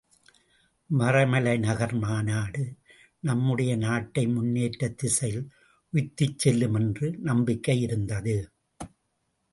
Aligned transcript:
மறைமலை 0.89 1.59
நகர் 1.59 1.93
மாநாடு 1.93 2.63
நம்முடைய 3.19 3.75
நாட்டை 3.75 4.23
முன்னேற்றத் 4.27 4.97
திசையில் 4.97 5.45
உய்த்துச் 5.93 6.37
செலுத்தும் 6.37 6.75
என்ற 6.75 7.11
நம்பிக்கை 7.21 7.81
இருந்தது. 7.81 8.37